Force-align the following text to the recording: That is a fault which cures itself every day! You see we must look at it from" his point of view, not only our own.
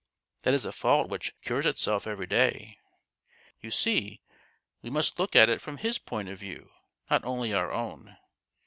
That 0.41 0.55
is 0.55 0.65
a 0.65 0.71
fault 0.71 1.09
which 1.09 1.39
cures 1.41 1.67
itself 1.67 2.07
every 2.07 2.25
day! 2.25 2.79
You 3.61 3.69
see 3.69 4.23
we 4.81 4.89
must 4.89 5.19
look 5.19 5.35
at 5.35 5.47
it 5.47 5.61
from" 5.61 5.77
his 5.77 5.99
point 5.99 6.27
of 6.27 6.39
view, 6.39 6.71
not 7.11 7.23
only 7.23 7.53
our 7.53 7.71
own. 7.71 8.17